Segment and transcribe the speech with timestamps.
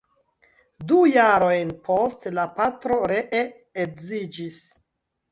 [0.91, 3.43] Du jarojn poste la patro ree
[3.83, 4.57] edziĝis.